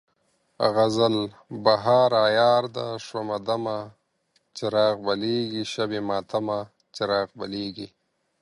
[0.75, 1.15] غزل:
[1.63, 3.79] بهار عیار ده شومه دمه،
[4.57, 6.59] چراغ بلیږي شبِ ماتمه،
[6.95, 7.87] چراغ بلیږي